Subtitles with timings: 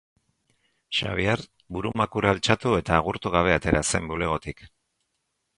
[0.99, 1.43] Xabier
[1.77, 4.69] burumakur altxatu eta agurtu gabe atera zen bulegotik.